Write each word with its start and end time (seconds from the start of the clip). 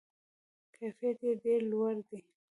کیفیت 0.75 1.17
یې 1.25 1.31
ډیر 1.43 1.59
لوړ 1.71 1.95
دی. 2.09 2.19